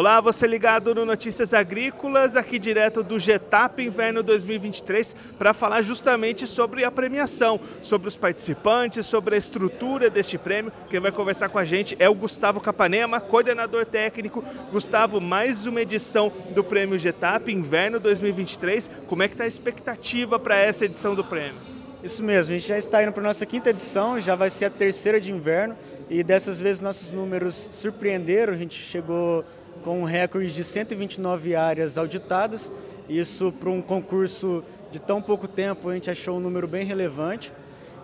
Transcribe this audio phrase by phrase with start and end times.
[0.00, 6.46] Olá, você ligado no Notícias Agrícolas, aqui direto do Getap Inverno 2023, para falar justamente
[6.46, 10.72] sobre a premiação, sobre os participantes, sobre a estrutura deste prêmio.
[10.88, 14.42] Quem vai conversar com a gente é o Gustavo Capanema, coordenador técnico.
[14.72, 18.90] Gustavo, mais uma edição do Prêmio Getap Inverno 2023.
[19.06, 21.60] Como é que está a expectativa para essa edição do prêmio?
[22.02, 24.64] Isso mesmo, a gente já está indo para a nossa quinta edição, já vai ser
[24.64, 25.76] a terceira de inverno
[26.08, 29.44] e dessas vezes nossos números surpreenderam, a gente chegou
[29.84, 32.70] com um recorde de 129 áreas auditadas.
[33.08, 37.52] Isso para um concurso de tão pouco tempo, a gente achou um número bem relevante.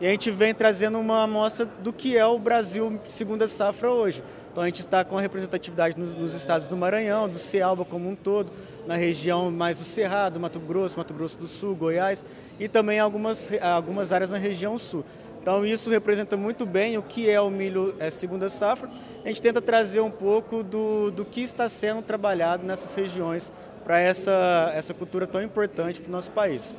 [0.00, 4.22] E a gente vem trazendo uma amostra do que é o Brasil segunda safra hoje.
[4.52, 8.08] Então a gente está com a representatividade nos, nos, estados do Maranhão, do Cealba como
[8.08, 8.50] um todo,
[8.86, 12.24] na região mais do Cerrado, Mato Grosso, Mato Grosso do Sul, Goiás
[12.58, 15.04] e também algumas, algumas áreas na região sul.
[15.46, 18.90] Então isso representa muito bem o que é o milho é, segunda safra.
[19.24, 23.52] A gente tenta trazer um pouco do, do que está sendo trabalhado nessas regiões
[23.84, 26.74] para essa, essa cultura tão importante para o nosso país.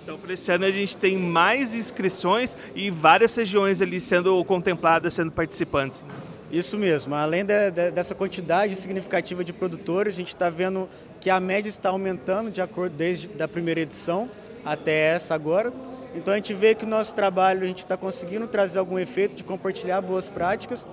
[0.00, 5.12] Então, para esse ano a gente tem mais inscrições e várias regiões ali sendo contempladas,
[5.12, 6.06] sendo participantes.
[6.52, 7.16] Isso mesmo.
[7.16, 10.88] Além de, de, dessa quantidade significativa de produtores, a gente está vendo
[11.20, 14.30] que a média está aumentando de acordo desde a primeira edição
[14.64, 15.72] até essa agora.
[16.14, 19.34] Então a gente vê que o nosso trabalho a gente está conseguindo trazer algum efeito
[19.34, 20.86] de compartilhar boas práticas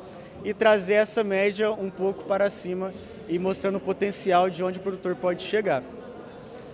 [0.43, 2.91] e trazer essa média um pouco para cima
[3.29, 5.83] e mostrando o potencial de onde o produtor pode chegar.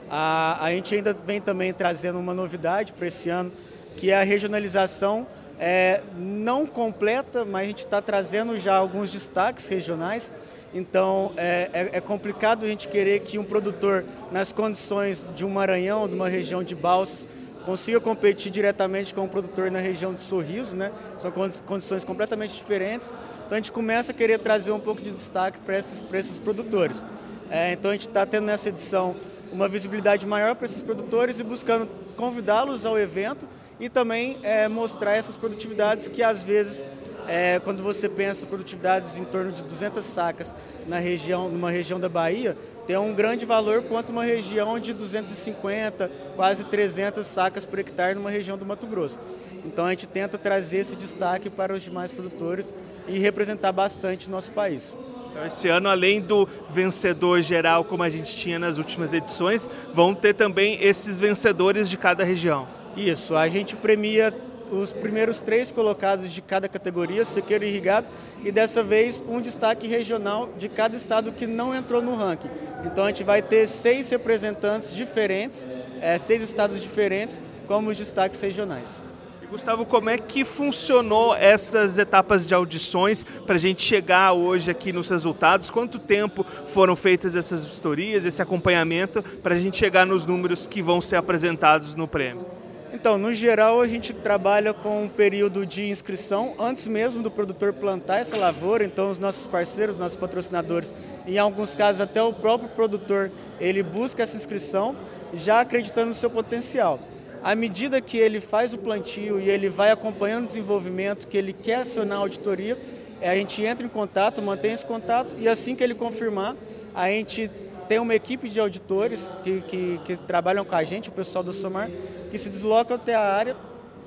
[0.09, 3.51] A, a gente ainda vem também trazendo uma novidade para esse ano,
[3.97, 5.27] que é a regionalização
[5.59, 10.31] é, não completa, mas a gente está trazendo já alguns destaques regionais.
[10.73, 15.49] Então é, é, é, complicado a gente querer que um produtor, nas condições de um
[15.49, 17.27] Maranhão, de uma região de Balsas,
[17.67, 20.89] consiga competir diretamente com o produtor na região de Sorriso, né?
[21.19, 21.29] São
[21.65, 23.11] condições completamente diferentes.
[23.45, 27.03] Então a gente começa a querer trazer um pouco de destaque para esses, esses produtores.
[27.51, 29.17] É, então a gente está tendo nessa edição
[29.51, 33.45] uma visibilidade maior para esses produtores e buscando convidá-los ao evento
[33.81, 36.85] e também é, mostrar essas produtividades que às vezes
[37.27, 40.55] é, quando você pensa produtividades em torno de 200 sacas
[40.87, 42.55] na região, numa região da Bahia,
[42.87, 48.31] tem um grande valor quanto uma região de 250, quase 300 sacas por hectare numa
[48.31, 49.19] região do Mato Grosso.
[49.65, 52.73] Então a gente tenta trazer esse destaque para os demais produtores
[53.05, 54.95] e representar bastante o nosso país.
[55.29, 60.15] Então, esse ano, além do vencedor geral, como a gente tinha nas últimas edições, vão
[60.15, 62.67] ter também esses vencedores de cada região.
[62.95, 64.33] Isso, a gente premia
[64.71, 68.07] os primeiros três colocados de cada categoria, sequeiro e irrigado,
[68.43, 72.49] e dessa vez um destaque regional de cada estado que não entrou no ranking.
[72.85, 75.65] Então a gente vai ter seis representantes diferentes,
[76.01, 79.01] é, seis estados diferentes, como os destaques regionais.
[79.49, 84.91] Gustavo, como é que funcionou essas etapas de audições para a gente chegar hoje aqui
[84.91, 85.69] nos resultados?
[85.69, 90.81] Quanto tempo foram feitas essas vistorias, esse acompanhamento, para a gente chegar nos números que
[90.81, 92.45] vão ser apresentados no prêmio?
[92.93, 97.73] Então, no geral, a gente trabalha com um período de inscrição antes mesmo do produtor
[97.73, 98.85] plantar essa lavoura.
[98.85, 100.93] Então, os nossos parceiros, nossos patrocinadores,
[101.25, 104.95] em alguns casos até o próprio produtor, ele busca essa inscrição
[105.33, 106.99] já acreditando no seu potencial.
[107.43, 111.53] À medida que ele faz o plantio e ele vai acompanhando o desenvolvimento, que ele
[111.53, 112.77] quer acionar a auditoria,
[113.21, 116.55] a gente entra em contato, mantém esse contato e assim que ele confirmar,
[116.95, 117.49] a gente
[117.87, 121.53] tem uma equipe de auditores que, que, que trabalham com a gente, o pessoal do
[121.53, 121.89] SOMAR,
[122.29, 123.55] que se deslocam até a área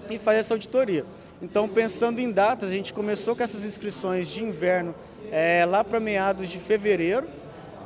[0.08, 1.04] e faz essa auditoria.
[1.40, 4.94] Então, pensando em datas, a gente começou com essas inscrições de inverno
[5.30, 7.26] é, lá para meados de fevereiro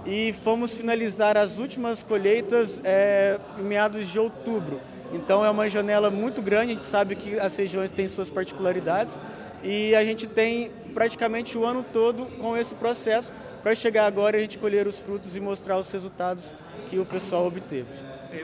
[0.04, 4.80] e fomos finalizar as últimas colheitas é, em meados de outubro.
[5.12, 9.20] Então, é uma janela muito grande, a gente sabe que as regiões têm suas particularidades
[9.62, 13.32] e a gente tem praticamente o ano todo com esse processo
[13.64, 16.54] para chegar agora e a gente colher os frutos e mostrar os resultados
[16.90, 17.88] que o pessoal obteve.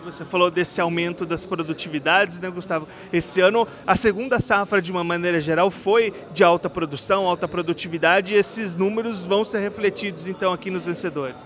[0.02, 2.88] Você falou desse aumento das produtividades, né, Gustavo?
[3.12, 8.32] Esse ano, a segunda safra, de uma maneira geral, foi de alta produção, alta produtividade,
[8.34, 11.36] e esses números vão ser refletidos, então, aqui nos vencedores.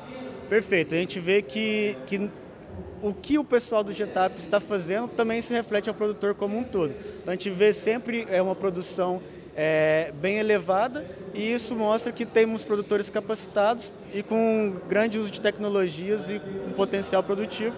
[0.48, 0.94] Perfeito.
[0.94, 2.30] A gente vê que, que
[3.02, 6.62] o que o pessoal do Getap está fazendo também se reflete ao produtor como um
[6.62, 6.94] todo.
[7.26, 9.20] A gente vê sempre é uma produção
[9.56, 15.40] é, bem elevada e isso mostra que temos produtores capacitados e com grande uso de
[15.40, 17.74] tecnologias e um potencial produtivo.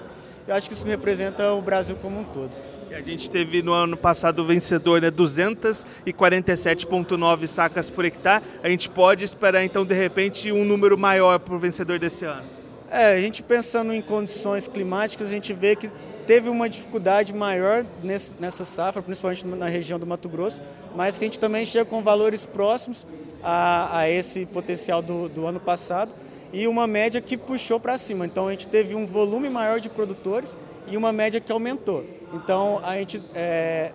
[0.47, 2.53] Eu acho que isso representa o Brasil como um todo.
[2.93, 8.45] A gente teve no ano passado o vencedor, né, 247,9 sacas por hectare.
[8.63, 12.47] A gente pode esperar então de repente um número maior para o vencedor desse ano?
[12.91, 15.91] É, a gente pensando em condições climáticas, a gente vê que
[16.27, 20.61] teve uma dificuldade maior nessa safra, principalmente na região do Mato Grosso,
[20.95, 23.07] mas que a gente também chega com valores próximos
[23.43, 26.13] a, a esse potencial do, do ano passado
[26.53, 28.27] e uma média que puxou para cima.
[28.27, 30.57] Então a gente teve um volume maior de produtores
[30.89, 32.05] e uma média que aumentou.
[32.33, 33.93] Então a gente, é,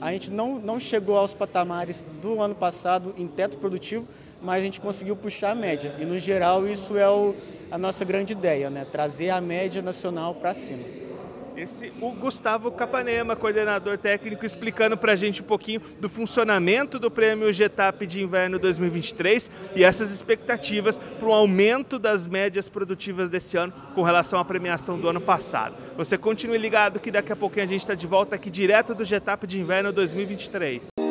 [0.00, 4.06] a gente não, não chegou aos patamares do ano passado em teto produtivo,
[4.42, 5.94] mas a gente conseguiu puxar a média.
[5.98, 7.34] E no geral isso é o,
[7.70, 8.86] a nossa grande ideia, né?
[8.90, 11.01] trazer a média nacional para cima.
[11.56, 17.10] Esse o Gustavo Capanema, coordenador técnico, explicando para a gente um pouquinho do funcionamento do
[17.10, 23.56] prêmio GETAP de inverno 2023 e essas expectativas para o aumento das médias produtivas desse
[23.56, 25.76] ano com relação à premiação do ano passado.
[25.96, 29.04] Você continue ligado que daqui a pouquinho a gente está de volta aqui direto do
[29.04, 31.01] GETAP de inverno 2023.